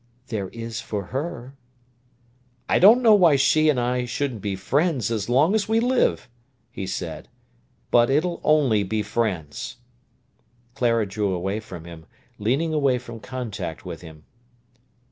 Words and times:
"There 0.29 0.47
is 0.49 0.81
for 0.81 1.03
her." 1.13 1.53
"I 2.67 2.79
don't 2.79 3.03
know 3.03 3.13
why 3.13 3.35
she 3.35 3.69
and 3.69 3.79
I 3.79 4.05
shouldn't 4.05 4.41
be 4.41 4.55
friends 4.55 5.11
as 5.11 5.29
long 5.29 5.53
as 5.53 5.69
we 5.69 5.79
live," 5.79 6.27
he 6.71 6.87
said. 6.87 7.29
"But 7.91 8.09
it'll 8.09 8.41
only 8.43 8.81
be 8.81 9.03
friends." 9.03 9.77
Clara 10.73 11.05
drew 11.05 11.31
away 11.35 11.59
from 11.59 11.85
him, 11.85 12.07
leaning 12.39 12.73
away 12.73 12.97
from 12.97 13.19
contact 13.19 13.85
with 13.85 14.01
him. 14.01 14.23